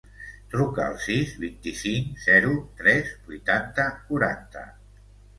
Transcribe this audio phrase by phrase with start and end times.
[0.51, 4.65] Truca al sis, vint-i-cinc, zero, tres, vuitanta, quaranta.